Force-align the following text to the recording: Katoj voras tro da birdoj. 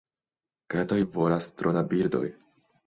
Katoj 0.75 0.99
voras 1.19 1.51
tro 1.61 1.79
da 1.79 1.87
birdoj. 1.95 2.29